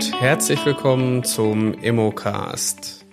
und 0.00 0.18
herzlich 0.18 0.64
willkommen 0.64 1.24
zum 1.24 1.74
Immocast. 1.74 3.04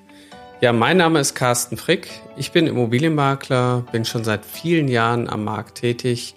Ja, 0.61 0.71
mein 0.71 0.95
Name 0.95 1.19
ist 1.19 1.35
Carsten 1.35 1.75
Frick. 1.75 2.07
Ich 2.37 2.53
bin 2.53 2.65
Immobilienmakler, 2.65 3.83
bin 3.91 4.05
schon 4.05 4.23
seit 4.23 4.45
vielen 4.45 4.87
Jahren 4.87 5.27
am 5.27 5.43
Markt 5.43 5.79
tätig. 5.79 6.33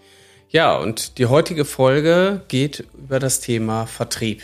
Ja, 0.48 0.76
und 0.76 1.18
die 1.18 1.26
heutige 1.26 1.64
Folge 1.64 2.40
geht 2.48 2.84
über 2.98 3.20
das 3.20 3.38
Thema 3.38 3.86
Vertrieb. 3.86 4.42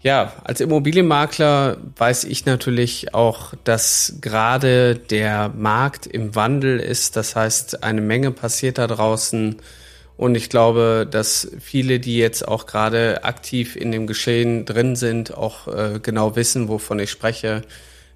Ja, 0.00 0.34
als 0.44 0.60
Immobilienmakler 0.60 1.78
weiß 1.96 2.22
ich 2.22 2.46
natürlich 2.46 3.14
auch, 3.14 3.54
dass 3.64 4.18
gerade 4.20 4.94
der 4.94 5.48
Markt 5.48 6.06
im 6.06 6.36
Wandel 6.36 6.78
ist. 6.78 7.16
Das 7.16 7.34
heißt, 7.34 7.82
eine 7.82 8.00
Menge 8.00 8.30
passiert 8.30 8.78
da 8.78 8.86
draußen. 8.86 9.56
Und 10.18 10.34
ich 10.34 10.50
glaube, 10.50 11.06
dass 11.08 11.48
viele, 11.60 12.00
die 12.00 12.18
jetzt 12.18 12.46
auch 12.46 12.66
gerade 12.66 13.22
aktiv 13.22 13.76
in 13.76 13.92
dem 13.92 14.08
Geschehen 14.08 14.64
drin 14.64 14.96
sind, 14.96 15.32
auch 15.32 15.68
äh, 15.68 16.00
genau 16.02 16.34
wissen, 16.34 16.68
wovon 16.68 16.98
ich 16.98 17.08
spreche. 17.08 17.62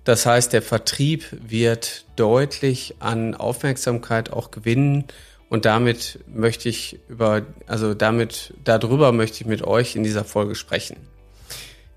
Das 0.03 0.27
heißt, 0.27 0.53
der 0.53 0.63
Vertrieb 0.63 1.25
wird 1.31 2.05
deutlich 2.17 2.97
an 2.99 3.37
Aufmerksamkeit 3.37 4.33
auch 4.33 4.51
gewinnen. 4.51 5.05
Und 5.49 5.65
damit 5.65 6.19
möchte 6.27 6.69
ich 6.69 6.99
über, 7.09 7.43
also 7.69 7.95
damit, 7.95 8.53
darüber 8.65 9.13
möchte 9.13 9.43
ich 9.43 9.47
mit 9.47 9.63
euch 9.63 9.95
in 9.95 10.03
dieser 10.03 10.25
Folge 10.25 10.57
sprechen. 10.57 10.97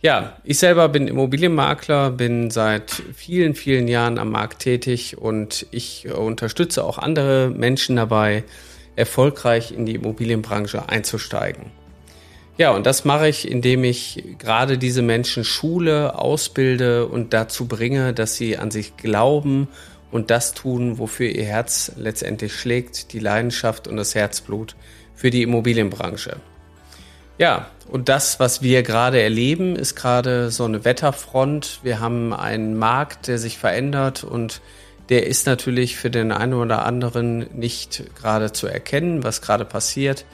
Ja, 0.02 0.38
ich 0.44 0.60
selber 0.60 0.88
bin 0.88 1.08
Immobilienmakler, 1.08 2.12
bin 2.12 2.52
seit 2.52 2.92
vielen, 3.16 3.56
vielen 3.56 3.88
Jahren 3.88 4.20
am 4.20 4.30
Markt 4.30 4.60
tätig 4.60 5.18
und 5.18 5.66
ich 5.72 6.08
unterstütze 6.14 6.84
auch 6.84 7.00
andere 7.00 7.50
Menschen 7.50 7.96
dabei, 7.96 8.44
erfolgreich 8.96 9.72
in 9.72 9.86
die 9.86 9.96
Immobilienbranche 9.96 10.90
einzusteigen. 10.90 11.72
Ja, 12.58 12.72
und 12.72 12.86
das 12.86 13.04
mache 13.04 13.28
ich, 13.28 13.50
indem 13.50 13.84
ich 13.84 14.24
gerade 14.40 14.78
diese 14.78 15.02
Menschen 15.02 15.44
schule, 15.44 16.18
ausbilde 16.18 17.06
und 17.06 17.34
dazu 17.34 17.68
bringe, 17.68 18.14
dass 18.14 18.36
sie 18.36 18.58
an 18.58 18.72
sich 18.72 18.96
glauben 18.96 19.68
und 20.12 20.32
das 20.32 20.54
tun, 20.54 20.98
wofür 20.98 21.28
ihr 21.28 21.44
Herz 21.44 21.92
letztendlich 21.98 22.54
schlägt, 22.56 23.12
die 23.12 23.20
Leidenschaft 23.20 23.90
und 23.90 23.98
das 23.98 24.16
Herzblut 24.16 24.76
für 25.16 25.30
die 25.30 25.42
Immobilienbranche. 25.42 26.38
Ja, 27.38 27.68
und 27.90 28.08
das, 28.08 28.40
was 28.40 28.62
wir 28.62 28.82
gerade 28.84 29.22
erleben, 29.22 29.76
ist 29.76 29.96
gerade 29.96 30.50
so 30.50 30.64
eine 30.64 30.86
Wetterfront. 30.86 31.82
Wir 31.84 32.00
haben 32.00 32.34
einen 32.34 32.78
Markt, 32.78 33.28
der 33.28 33.38
sich 33.38 33.58
verändert 33.58 34.24
und 34.24 34.62
der 35.10 35.28
ist 35.28 35.46
natürlich 35.46 35.98
für 35.98 36.10
den 36.10 36.32
einen 36.32 36.54
oder 36.54 36.86
anderen 36.86 37.48
nicht 37.54 38.04
gerade 38.16 38.52
zu 38.52 38.68
erkennen, 38.68 39.24
was 39.24 39.42
gerade 39.42 39.66
passiert. 39.66 40.26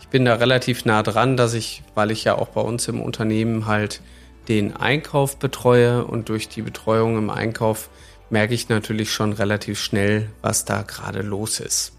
Ich 0.00 0.08
bin 0.08 0.24
da 0.24 0.34
relativ 0.34 0.84
nah 0.84 1.02
dran, 1.02 1.36
dass 1.36 1.54
ich, 1.54 1.82
weil 1.94 2.10
ich 2.10 2.24
ja 2.24 2.36
auch 2.36 2.48
bei 2.48 2.60
uns 2.60 2.88
im 2.88 3.00
Unternehmen 3.00 3.66
halt 3.66 4.00
den 4.48 4.76
Einkauf 4.76 5.38
betreue 5.38 6.04
und 6.04 6.28
durch 6.28 6.48
die 6.48 6.62
Betreuung 6.62 7.18
im 7.18 7.30
Einkauf 7.30 7.90
merke 8.30 8.54
ich 8.54 8.68
natürlich 8.68 9.12
schon 9.12 9.32
relativ 9.32 9.78
schnell, 9.80 10.30
was 10.42 10.64
da 10.64 10.82
gerade 10.82 11.22
los 11.22 11.60
ist. 11.60 11.92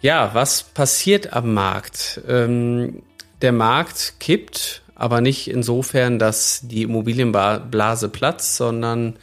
Ja, 0.00 0.34
was 0.34 0.62
passiert 0.62 1.32
am 1.32 1.54
Markt? 1.54 2.20
Ähm, 2.26 3.02
der 3.40 3.52
Markt 3.52 4.14
kippt, 4.20 4.82
aber 4.94 5.20
nicht 5.20 5.48
insofern, 5.48 6.18
dass 6.18 6.60
die 6.62 6.82
Immobilienblase 6.82 8.08
platzt, 8.08 8.56
sondern 8.56 9.16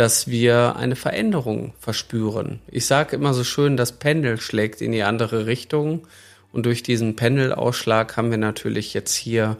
dass 0.00 0.28
wir 0.28 0.76
eine 0.76 0.96
Veränderung 0.96 1.74
verspüren. 1.78 2.60
Ich 2.70 2.86
sage 2.86 3.16
immer 3.16 3.34
so 3.34 3.44
schön, 3.44 3.76
das 3.76 3.92
Pendel 3.92 4.40
schlägt 4.40 4.80
in 4.80 4.92
die 4.92 5.02
andere 5.02 5.46
Richtung. 5.46 6.06
Und 6.52 6.66
durch 6.66 6.82
diesen 6.82 7.16
Pendelausschlag 7.16 8.16
haben 8.16 8.30
wir 8.30 8.38
natürlich 8.38 8.94
jetzt 8.94 9.14
hier 9.14 9.56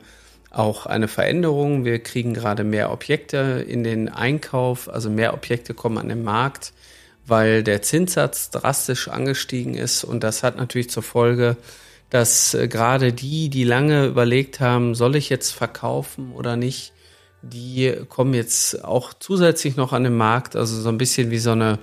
auch 0.50 0.86
eine 0.86 1.08
Veränderung. 1.08 1.84
Wir 1.84 1.98
kriegen 2.00 2.34
gerade 2.34 2.64
mehr 2.64 2.90
Objekte 2.90 3.64
in 3.68 3.84
den 3.84 4.08
Einkauf, 4.08 4.88
also 4.88 5.10
mehr 5.10 5.34
Objekte 5.34 5.74
kommen 5.74 5.98
an 5.98 6.08
den 6.08 6.24
Markt 6.24 6.72
weil 7.30 7.62
der 7.62 7.80
Zinssatz 7.80 8.50
drastisch 8.50 9.08
angestiegen 9.08 9.74
ist 9.74 10.04
und 10.04 10.24
das 10.24 10.42
hat 10.42 10.56
natürlich 10.56 10.90
zur 10.90 11.04
Folge, 11.04 11.56
dass 12.10 12.54
äh, 12.54 12.66
gerade 12.66 13.12
die, 13.12 13.48
die 13.48 13.64
lange 13.64 14.06
überlegt 14.06 14.58
haben, 14.58 14.94
soll 14.94 15.14
ich 15.16 15.30
jetzt 15.30 15.52
verkaufen 15.52 16.32
oder 16.32 16.56
nicht, 16.56 16.92
die 17.42 17.94
kommen 18.08 18.34
jetzt 18.34 18.84
auch 18.84 19.14
zusätzlich 19.14 19.76
noch 19.76 19.92
an 19.92 20.04
den 20.04 20.16
Markt, 20.16 20.56
also 20.56 20.80
so 20.80 20.88
ein 20.88 20.98
bisschen 20.98 21.30
wie 21.30 21.38
so 21.38 21.52
eine, 21.52 21.78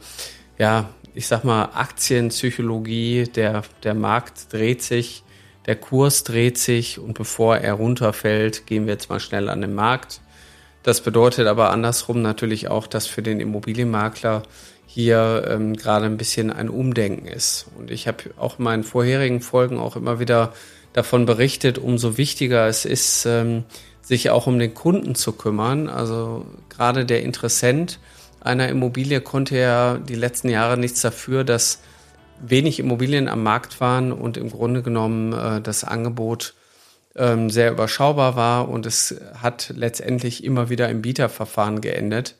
ja, 0.58 0.90
ich 1.14 1.28
sag 1.28 1.44
mal, 1.44 1.70
Aktienpsychologie, 1.74 3.24
der, 3.24 3.64
der 3.84 3.96
Markt 3.96 4.54
dreht 4.54 4.84
sich, 4.84 5.24
der 5.66 5.76
Kurs 5.76 6.24
dreht 6.24 6.58
sich 6.58 7.00
und 7.00 7.14
bevor 7.14 7.58
er 7.58 7.74
runterfällt, 7.74 8.68
gehen 8.68 8.86
wir 8.86 8.94
jetzt 8.94 9.10
mal 9.10 9.20
schnell 9.20 9.50
an 9.50 9.62
den 9.62 9.74
Markt. 9.74 10.22
Das 10.84 11.02
bedeutet 11.02 11.48
aber 11.48 11.72
andersrum 11.72 12.22
natürlich 12.22 12.70
auch, 12.70 12.88
dass 12.88 13.08
für 13.08 13.22
den 13.22 13.40
Immobilienmakler 13.40 14.44
hier 14.86 15.46
ähm, 15.50 15.76
gerade 15.76 16.06
ein 16.06 16.18
bisschen 16.18 16.52
ein 16.52 16.70
Umdenken 16.70 17.28
ist. 17.28 17.68
Und 17.78 17.92
ich 17.92 18.08
habe 18.08 18.24
auch 18.38 18.58
in 18.58 18.64
meinen 18.64 18.84
vorherigen 18.84 19.42
Folgen 19.42 19.78
auch 19.78 19.96
immer 19.98 20.20
wieder 20.20 20.54
davon 20.94 21.26
berichtet, 21.26 21.78
umso 21.78 22.18
wichtiger 22.18 22.68
es 22.68 22.86
ist, 22.86 23.26
ähm, 23.26 23.66
sich 24.08 24.30
auch 24.30 24.48
um 24.48 24.58
den 24.58 24.74
Kunden 24.74 25.16
zu 25.16 25.34
kümmern. 25.34 25.90
Also 25.90 26.46
gerade 26.70 27.06
der 27.06 27.24
Interessent 27.24 28.00
einer 28.40 28.70
Immobilie 28.70 29.20
konnte 29.20 29.58
ja 29.58 29.98
die 29.98 30.16
letzten 30.16 30.48
Jahre 30.48 30.78
nichts 30.78 31.02
dafür, 31.02 31.44
dass 31.44 31.82
wenig 32.40 32.80
Immobilien 32.80 33.28
am 33.28 33.44
Markt 33.44 33.82
waren 33.82 34.14
und 34.14 34.38
im 34.38 34.50
Grunde 34.50 34.82
genommen 34.82 35.34
äh, 35.34 35.60
das 35.60 35.84
Angebot 35.84 36.54
ähm, 37.18 37.50
sehr 37.50 37.72
überschaubar 37.72 38.38
war 38.38 38.70
und 38.70 38.86
es 38.86 39.20
hat 39.42 39.74
letztendlich 39.76 40.44
immer 40.46 40.70
wieder 40.70 40.88
im 40.88 41.02
Bieterverfahren 41.02 41.82
geendet. 41.82 42.36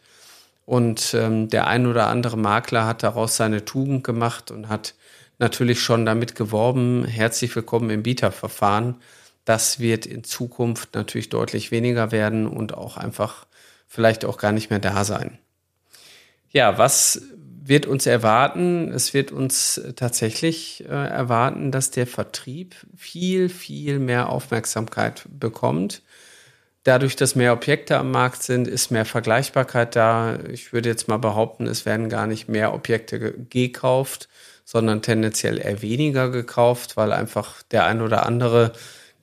Und 0.66 1.14
ähm, 1.14 1.50
der 1.50 1.68
ein 1.68 1.88
oder 1.88 2.08
andere 2.08 2.38
Makler 2.38 2.86
hat 2.86 3.04
daraus 3.04 3.36
seine 3.36 3.66
Tugend 3.66 4.04
gemacht 4.04 4.52
und 4.52 4.70
hat 4.70 4.94
natürlich 5.40 5.82
schon 5.82 6.06
damit 6.06 6.36
geworben, 6.36 7.06
herzlich 7.06 7.56
willkommen 7.56 7.90
im 7.90 8.04
Bieterverfahren. 8.04 8.96
Das 9.48 9.80
wird 9.80 10.06
in 10.06 10.26
Zukunft 10.26 10.94
natürlich 10.94 11.30
deutlich 11.30 11.72
weniger 11.72 12.12
werden 12.12 12.48
und 12.48 12.74
auch 12.74 12.98
einfach 12.98 13.46
vielleicht 13.88 14.26
auch 14.26 14.38
gar 14.38 14.52
nicht 14.52 14.70
mehr 14.70 14.80
da 14.80 15.06
sein. 15.06 15.40
Ja, 16.50 16.78
was 16.78 17.22
wird 17.64 17.86
uns 17.86 18.06
erwarten? 18.08 18.92
Es 18.92 19.14
wird 19.14 19.32
uns 19.32 19.82
tatsächlich 19.96 20.84
äh, 20.84 20.88
erwarten, 20.88 21.72
dass 21.72 21.92
der 21.92 22.08
Vertrieb 22.08 22.76
viel, 22.98 23.48
viel 23.48 24.00
mehr 24.00 24.28
Aufmerksamkeit 24.28 25.26
bekommt. 25.30 26.02
Dadurch, 26.84 27.16
dass 27.16 27.36
mehr 27.36 27.54
Objekte 27.54 27.98
am 27.98 28.12
Markt 28.12 28.44
sind, 28.44 28.68
ist 28.68 28.92
mehr 28.92 29.06
Vergleichbarkeit 29.06 29.96
da. 29.96 30.40
Ich 30.52 30.74
würde 30.74 30.90
jetzt 30.90 31.08
mal 31.08 31.20
behaupten, 31.20 31.68
es 31.68 31.86
werden 31.86 32.10
gar 32.10 32.28
nicht 32.28 32.50
mehr 32.50 32.74
Objekte 32.74 33.34
gekauft, 33.50 34.28
sondern 34.66 35.02
tendenziell 35.02 35.58
eher 35.58 35.82
weniger 35.82 36.32
gekauft, 36.32 36.98
weil 36.98 37.14
einfach 37.14 37.62
der 37.72 37.86
ein 37.86 38.02
oder 38.02 38.26
andere, 38.26 38.74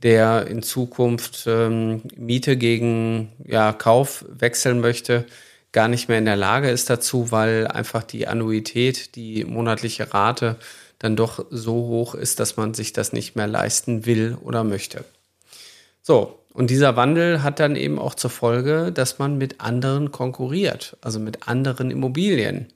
der 0.03 0.47
in 0.47 0.63
Zukunft 0.63 1.45
ähm, 1.47 2.03
Miete 2.17 2.57
gegen 2.57 3.33
ja, 3.47 3.73
Kauf 3.73 4.25
wechseln 4.29 4.81
möchte, 4.81 5.25
gar 5.73 5.89
nicht 5.89 6.09
mehr 6.09 6.19
in 6.19 6.25
der 6.25 6.37
Lage 6.37 6.71
ist 6.71 6.89
dazu, 6.91 7.31
weil 7.31 7.67
einfach 7.67 8.03
die 8.03 8.27
Annuität, 8.27 9.17
die 9.17 9.45
monatliche 9.45 10.15
Rate 10.15 10.57
dann 10.99 11.17
doch 11.17 11.45
so 11.51 11.73
hoch 11.73 12.15
ist, 12.15 12.41
dass 12.41 12.57
man 12.57 12.75
sich 12.75 12.93
das 12.93 13.13
nicht 13.13 13.37
mehr 13.37 13.47
leisten 13.47 14.07
will 14.07 14.39
oder 14.43 14.65
möchte. 14.65 15.05
So, 16.01 16.39
und 16.53 16.71
dieser 16.71 16.97
Wandel 16.97 17.43
hat 17.43 17.59
dann 17.59 17.75
eben 17.75 17.99
auch 17.99 18.15
zur 18.15 18.31
Folge, 18.31 18.93
dass 18.93 19.19
man 19.19 19.37
mit 19.37 19.61
anderen 19.61 20.13
konkurriert, 20.13 20.97
also 21.01 21.19
mit 21.19 21.49
anderen 21.49 21.91
Immobilien. 21.91 22.69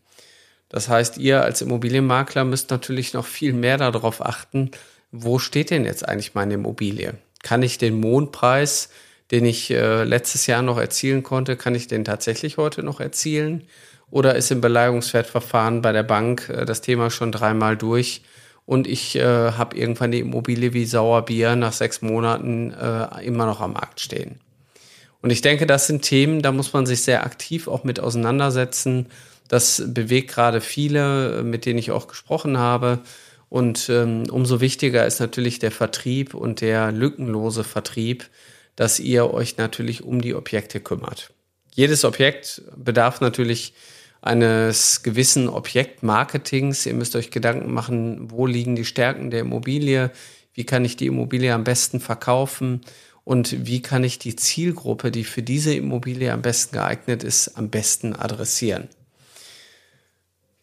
Das 0.68 0.88
heißt, 0.88 1.16
ihr 1.16 1.42
als 1.42 1.62
Immobilienmakler 1.62 2.44
müsst 2.44 2.70
natürlich 2.70 3.14
noch 3.14 3.24
viel 3.24 3.52
mehr 3.52 3.78
darauf 3.78 4.24
achten, 4.24 4.72
wo 5.10 5.38
steht 5.38 5.70
denn 5.70 5.84
jetzt 5.84 6.08
eigentlich 6.08 6.34
meine 6.34 6.54
Immobilie? 6.54 7.14
Kann 7.42 7.62
ich 7.62 7.78
den 7.78 8.00
Mondpreis, 8.00 8.90
den 9.30 9.44
ich 9.44 9.70
äh, 9.70 10.04
letztes 10.04 10.46
Jahr 10.46 10.62
noch 10.62 10.78
erzielen 10.78 11.22
konnte, 11.22 11.56
kann 11.56 11.74
ich 11.74 11.86
den 11.86 12.04
tatsächlich 12.04 12.56
heute 12.56 12.82
noch 12.82 13.00
erzielen? 13.00 13.64
Oder 14.10 14.36
ist 14.36 14.50
im 14.50 14.60
Beleihungswertverfahren 14.60 15.82
bei 15.82 15.92
der 15.92 16.02
Bank 16.02 16.48
äh, 16.48 16.64
das 16.64 16.80
Thema 16.80 17.10
schon 17.10 17.32
dreimal 17.32 17.76
durch 17.76 18.22
und 18.68 18.86
ich 18.86 19.16
äh, 19.16 19.22
habe 19.22 19.78
irgendwann 19.78 20.12
die 20.12 20.20
Immobilie 20.20 20.74
wie 20.74 20.84
Sauerbier 20.84 21.56
nach 21.56 21.72
sechs 21.72 22.02
Monaten 22.02 22.70
äh, 22.72 23.24
immer 23.24 23.46
noch 23.46 23.62
am 23.62 23.72
Markt 23.72 23.98
stehen. 23.98 24.40
Und 25.22 25.30
ich 25.30 25.40
denke, 25.40 25.66
das 25.66 25.86
sind 25.86 26.02
Themen, 26.02 26.42
da 26.42 26.52
muss 26.52 26.74
man 26.74 26.84
sich 26.84 27.02
sehr 27.02 27.24
aktiv 27.24 27.66
auch 27.66 27.82
mit 27.82 27.98
auseinandersetzen. 27.98 29.06
Das 29.48 29.82
bewegt 29.86 30.30
gerade 30.30 30.60
viele, 30.60 31.42
mit 31.42 31.64
denen 31.64 31.78
ich 31.78 31.90
auch 31.90 32.08
gesprochen 32.08 32.58
habe. 32.58 32.98
Und 33.48 33.88
ähm, 33.88 34.24
umso 34.30 34.60
wichtiger 34.60 35.06
ist 35.06 35.20
natürlich 35.20 35.58
der 35.58 35.70
Vertrieb 35.70 36.34
und 36.34 36.60
der 36.60 36.92
lückenlose 36.92 37.64
Vertrieb, 37.64 38.28
dass 38.76 39.00
ihr 39.00 39.32
euch 39.32 39.56
natürlich 39.56 40.04
um 40.04 40.20
die 40.20 40.34
Objekte 40.34 40.80
kümmert. 40.80 41.32
Jedes 41.74 42.04
Objekt 42.04 42.62
bedarf 42.76 43.20
natürlich 43.20 43.72
eines 44.20 45.02
gewissen 45.02 45.48
Objektmarketings. 45.48 46.86
Ihr 46.86 46.94
müsst 46.94 47.16
euch 47.16 47.30
Gedanken 47.30 47.72
machen, 47.72 48.30
wo 48.30 48.46
liegen 48.46 48.76
die 48.76 48.84
Stärken 48.84 49.30
der 49.30 49.40
Immobilie, 49.40 50.10
wie 50.54 50.64
kann 50.64 50.84
ich 50.84 50.96
die 50.96 51.06
Immobilie 51.06 51.54
am 51.54 51.64
besten 51.64 52.00
verkaufen 52.00 52.82
und 53.24 53.66
wie 53.66 53.80
kann 53.80 54.04
ich 54.04 54.18
die 54.18 54.36
Zielgruppe, 54.36 55.10
die 55.10 55.24
für 55.24 55.42
diese 55.42 55.74
Immobilie 55.74 56.32
am 56.32 56.42
besten 56.42 56.74
geeignet 56.74 57.22
ist, 57.22 57.56
am 57.56 57.70
besten 57.70 58.14
adressieren. 58.14 58.88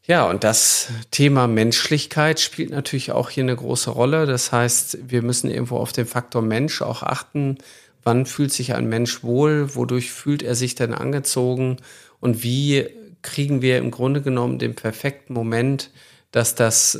Ja, 0.07 0.29
und 0.29 0.43
das 0.43 0.89
Thema 1.09 1.47
Menschlichkeit 1.47 2.39
spielt 2.39 2.69
natürlich 2.69 3.11
auch 3.11 3.31
hier 3.31 3.43
eine 3.43 3.55
große 3.55 3.89
Rolle. 3.89 4.27
Das 4.27 4.51
heißt, 4.51 4.99
wir 5.09 5.23
müssen 5.23 5.49
irgendwo 5.49 5.77
auf 5.77 5.93
den 5.93 6.05
Faktor 6.05 6.43
Mensch 6.43 6.83
auch 6.83 7.01
achten. 7.01 7.57
Wann 8.03 8.27
fühlt 8.27 8.51
sich 8.53 8.75
ein 8.75 8.87
Mensch 8.87 9.23
wohl? 9.23 9.73
Wodurch 9.73 10.11
fühlt 10.11 10.43
er 10.43 10.53
sich 10.53 10.75
denn 10.75 10.93
angezogen? 10.93 11.77
Und 12.19 12.43
wie 12.43 12.87
kriegen 13.23 13.63
wir 13.63 13.79
im 13.79 13.89
Grunde 13.89 14.21
genommen 14.21 14.59
den 14.59 14.75
perfekten 14.75 15.33
Moment, 15.33 15.89
dass 16.29 16.53
das, 16.53 16.99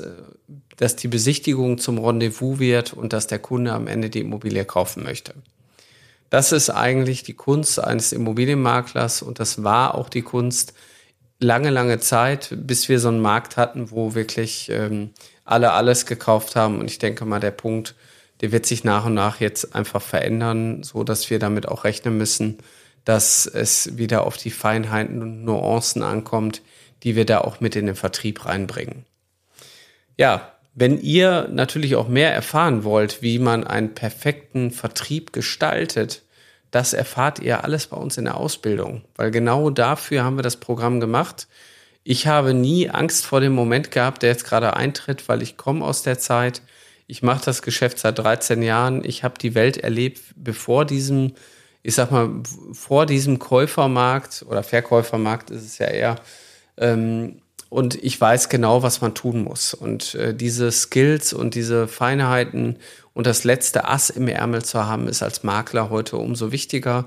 dass 0.78 0.96
die 0.96 1.08
Besichtigung 1.08 1.78
zum 1.78 2.00
Rendezvous 2.00 2.58
wird 2.58 2.94
und 2.94 3.14
dass 3.14 3.28
der 3.28 3.38
Kunde 3.38 3.74
am 3.74 3.86
Ende 3.86 4.10
die 4.10 4.22
Immobilie 4.22 4.66
kaufen 4.66 5.04
möchte? 5.04 5.36
Das 6.32 6.52
ist 6.52 6.72
eigentlich 6.72 7.22
die 7.22 7.36
Kunst 7.36 7.80
eines 7.80 8.12
Immobilienmaklers 8.12 9.22
und 9.22 9.40
das 9.40 9.64
war 9.64 9.94
auch 9.94 10.10
die 10.10 10.24
Kunst, 10.24 10.74
lange, 11.40 11.70
lange 11.70 12.00
Zeit, 12.00 12.50
bis 12.52 12.90
wir 12.90 13.00
so 13.00 13.10
einen 13.10 13.22
Markt 13.22 13.58
hatten, 13.58 13.92
wo 13.92 14.16
wirklich 14.16 14.70
ähm, 14.70 15.12
alle 15.44 15.74
alles 15.74 16.06
gekauft 16.06 16.56
haben. 16.56 16.80
Und 16.80 16.90
ich 16.90 17.00
denke 17.00 17.26
mal, 17.26 17.40
der 17.40 17.52
Punkt, 17.52 17.96
der 18.42 18.52
wird 18.52 18.66
sich 18.66 18.84
nach 18.84 19.06
und 19.06 19.14
nach 19.14 19.40
jetzt 19.40 19.76
einfach 19.76 20.02
verändern, 20.02 20.84
so 20.84 21.04
dass 21.04 21.30
wir 21.30 21.40
damit 21.40 21.68
auch 21.68 21.84
rechnen 21.84 22.18
müssen, 22.18 22.58
dass 23.06 23.46
es 23.46 23.98
wieder 23.98 24.26
auf 24.26 24.38
die 24.38 24.52
Feinheiten 24.52 25.22
und 25.22 25.44
Nuancen 25.44 26.04
ankommt, 26.04 26.62
die 27.04 27.16
wir 27.16 27.26
da 27.26 27.42
auch 27.42 27.60
mit 27.60 27.76
in 27.76 27.86
den 27.86 27.96
Vertrieb 27.96 28.46
reinbringen. 28.46 29.06
Ja, 30.18 30.52
wenn 30.74 31.00
ihr 31.00 31.48
natürlich 31.50 31.96
auch 31.96 32.08
mehr 32.10 32.34
erfahren 32.34 32.84
wollt, 32.84 33.22
wie 33.22 33.40
man 33.40 33.64
einen 33.66 33.94
perfekten 33.94 34.72
Vertrieb 34.72 35.32
gestaltet, 35.32 36.24
das 36.76 36.92
erfahrt 36.92 37.40
ihr 37.40 37.64
alles 37.64 37.88
bei 37.88 37.96
uns 37.96 38.18
in 38.18 38.26
der 38.26 38.36
Ausbildung, 38.36 39.02
weil 39.16 39.32
genau 39.32 39.70
dafür 39.70 40.26
haben 40.26 40.38
wir 40.38 40.44
das 40.44 40.58
Programm 40.58 41.00
gemacht. 41.00 41.48
Ich 42.04 42.28
habe 42.28 42.54
nie 42.54 42.90
Angst 42.90 43.26
vor 43.26 43.40
dem 43.40 43.54
Moment 43.54 43.92
gehabt, 43.92 44.24
der 44.24 44.32
jetzt 44.32 44.44
gerade 44.44 44.76
eintritt, 44.76 45.30
weil 45.30 45.42
ich 45.42 45.56
komme 45.56 45.86
aus 45.86 46.04
der 46.04 46.20
Zeit. 46.20 46.62
Ich 47.08 47.24
mache 47.24 47.46
das 47.46 47.62
Geschäft 47.62 47.98
seit 48.00 48.20
13 48.20 48.62
Jahren. 48.62 49.06
Ich 49.06 49.24
habe 49.24 49.40
die 49.40 49.56
Welt 49.56 49.78
erlebt, 49.78 50.20
bevor 50.36 50.84
diesem, 50.84 51.34
ich 51.82 51.96
sag 51.96 52.12
mal, 52.12 52.30
vor 52.74 53.06
diesem 53.06 53.40
Käufermarkt 53.40 54.46
oder 54.50 54.62
Verkäufermarkt 54.62 55.52
ist 55.52 55.64
es 55.64 55.78
ja 55.78 55.88
eher. 55.88 56.16
Ähm, 56.76 57.42
und 57.76 58.02
ich 58.02 58.22
weiß 58.22 58.48
genau, 58.48 58.84
was 58.84 59.02
man 59.02 59.16
tun 59.16 59.44
muss. 59.44 59.74
Und 59.74 60.16
äh, 60.16 60.34
diese 60.34 60.72
Skills 60.72 61.34
und 61.34 61.56
diese 61.56 61.90
Feinheiten 61.90 62.78
und 63.14 63.28
das 63.28 63.44
letzte 63.44 63.86
Ass 63.86 64.10
im 64.10 64.30
Ärmel 64.30 64.64
zu 64.64 64.86
haben, 64.86 65.10
ist 65.10 65.22
als 65.22 65.44
Makler 65.44 65.90
heute 65.90 66.16
umso 66.16 66.54
wichtiger. 66.54 67.04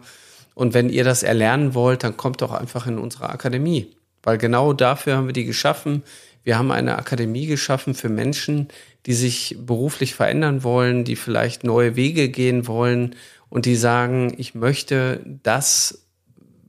Und 0.54 0.74
wenn 0.74 0.90
ihr 0.90 1.04
das 1.04 1.22
erlernen 1.22 1.72
wollt, 1.72 2.04
dann 2.04 2.18
kommt 2.18 2.42
doch 2.42 2.52
einfach 2.52 2.86
in 2.86 2.98
unsere 2.98 3.30
Akademie. 3.30 3.96
Weil 4.22 4.36
genau 4.36 4.74
dafür 4.74 5.16
haben 5.16 5.26
wir 5.26 5.32
die 5.32 5.46
geschaffen. 5.46 6.02
Wir 6.44 6.58
haben 6.58 6.70
eine 6.70 6.98
Akademie 6.98 7.46
geschaffen 7.46 7.94
für 7.94 8.10
Menschen, 8.10 8.68
die 9.06 9.14
sich 9.14 9.56
beruflich 9.58 10.14
verändern 10.14 10.64
wollen, 10.64 11.02
die 11.04 11.16
vielleicht 11.16 11.64
neue 11.64 11.96
Wege 11.96 12.28
gehen 12.28 12.66
wollen 12.66 13.16
und 13.48 13.64
die 13.64 13.76
sagen, 13.76 14.34
ich 14.36 14.54
möchte 14.54 15.24
das, 15.42 16.07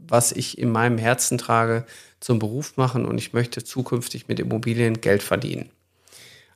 was 0.10 0.32
ich 0.32 0.58
in 0.58 0.72
meinem 0.72 0.98
Herzen 0.98 1.38
trage, 1.38 1.86
zum 2.20 2.40
Beruf 2.40 2.76
machen 2.76 3.06
und 3.06 3.18
ich 3.18 3.34
möchte 3.34 3.64
zukünftig 3.64 4.28
mit 4.28 4.40
Immobilien 4.40 5.02
Geld 5.02 5.24
verdienen. 5.24 5.70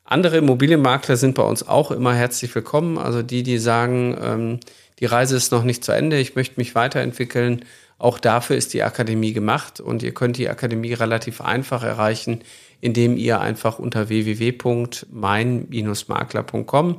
Andere 0.06 0.38
Immobilienmakler 0.38 1.16
sind 1.16 1.36
bei 1.36 1.44
uns 1.44 1.66
auch 1.68 1.92
immer 1.92 2.14
herzlich 2.14 2.54
willkommen. 2.54 2.98
Also 2.98 3.22
die, 3.22 3.44
die 3.44 3.58
sagen, 3.58 4.18
ähm, 4.22 4.60
die 5.00 5.06
Reise 5.06 5.38
ist 5.38 5.52
noch 5.52 5.64
nicht 5.64 5.84
zu 5.84 5.92
Ende, 5.94 6.20
ich 6.20 6.36
möchte 6.36 6.60
mich 6.60 6.76
weiterentwickeln. 6.76 7.66
Auch 7.98 8.20
dafür 8.20 8.58
ist 8.58 8.74
die 8.74 8.84
Akademie 8.84 9.32
gemacht 9.32 9.80
und 9.80 10.04
ihr 10.04 10.14
könnt 10.14 10.36
die 10.38 10.50
Akademie 10.50 10.92
relativ 10.94 11.40
einfach 11.40 11.84
erreichen, 11.84 12.42
indem 12.82 13.16
ihr 13.16 13.40
einfach 13.40 13.80
unter 13.80 14.10
www.mein-makler.com 14.10 16.98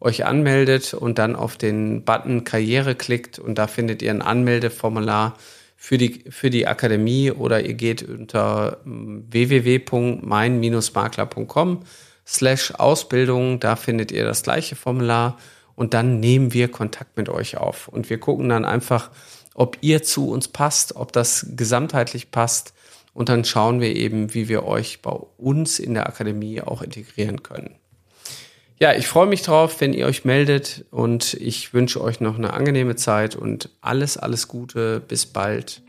euch 0.00 0.26
anmeldet 0.26 0.92
und 0.94 1.18
dann 1.18 1.36
auf 1.36 1.56
den 1.56 2.04
Button 2.04 2.44
Karriere 2.44 2.94
klickt 2.94 3.38
und 3.38 3.56
da 3.56 3.66
findet 3.66 4.02
ihr 4.02 4.10
ein 4.10 4.20
Anmeldeformular 4.20 5.38
für 5.82 5.98
die, 5.98 6.24
für 6.30 6.48
die 6.48 6.66
Akademie 6.68 7.32
oder 7.32 7.66
ihr 7.66 7.74
geht 7.74 8.08
unter 8.08 8.78
www.mein-makler.com 8.84 11.80
slash 12.24 12.72
Ausbildung, 12.76 13.58
da 13.58 13.74
findet 13.74 14.12
ihr 14.12 14.24
das 14.24 14.44
gleiche 14.44 14.76
Formular. 14.76 15.38
Und 15.74 15.92
dann 15.92 16.20
nehmen 16.20 16.52
wir 16.52 16.68
Kontakt 16.68 17.16
mit 17.16 17.28
euch 17.28 17.56
auf. 17.56 17.88
Und 17.88 18.10
wir 18.10 18.20
gucken 18.20 18.48
dann 18.48 18.64
einfach, 18.64 19.10
ob 19.54 19.76
ihr 19.80 20.04
zu 20.04 20.30
uns 20.30 20.46
passt, 20.46 20.94
ob 20.94 21.12
das 21.12 21.48
gesamtheitlich 21.56 22.30
passt. 22.30 22.74
Und 23.12 23.28
dann 23.28 23.44
schauen 23.44 23.80
wir 23.80 23.96
eben, 23.96 24.34
wie 24.34 24.48
wir 24.48 24.64
euch 24.64 25.02
bei 25.02 25.10
uns 25.10 25.80
in 25.80 25.94
der 25.94 26.06
Akademie 26.06 26.60
auch 26.60 26.82
integrieren 26.82 27.42
können. 27.42 27.74
Ja, 28.82 28.92
ich 28.94 29.06
freue 29.06 29.28
mich 29.28 29.42
drauf, 29.42 29.80
wenn 29.80 29.92
ihr 29.92 30.06
euch 30.06 30.24
meldet 30.24 30.84
und 30.90 31.34
ich 31.34 31.72
wünsche 31.72 32.00
euch 32.00 32.18
noch 32.18 32.36
eine 32.36 32.52
angenehme 32.52 32.96
Zeit 32.96 33.36
und 33.36 33.68
alles, 33.80 34.16
alles 34.16 34.48
Gute. 34.48 35.00
Bis 35.06 35.24
bald. 35.24 35.82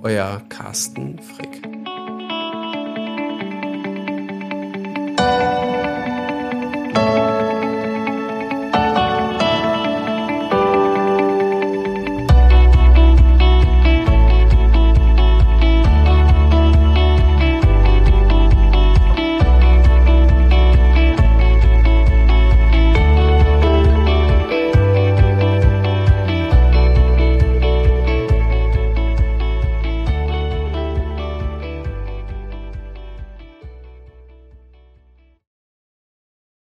Euer 0.00 0.40
Carsten 0.48 1.18
Frick. 1.18 1.75